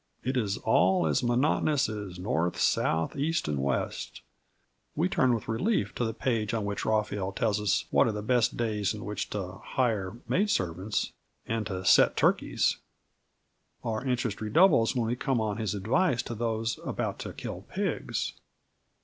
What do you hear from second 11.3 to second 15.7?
and to set turkeys. Our interest redoubles when we come on